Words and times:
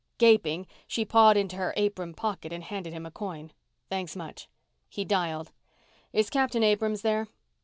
Gaping, 0.17 0.65
she 0.87 1.05
pawed 1.05 1.37
into 1.37 1.57
her 1.57 1.75
apron 1.77 2.15
pocket 2.15 2.51
and 2.51 2.63
handed 2.63 2.91
him 2.91 3.05
a 3.05 3.11
coin. 3.11 3.51
"Thanks 3.87 4.15
much." 4.15 4.49
He 4.89 5.05
dialed. 5.05 5.51
"Is 6.11 6.31
Captain 6.31 6.63
Abrams 6.63 7.03
there?" 7.03 7.27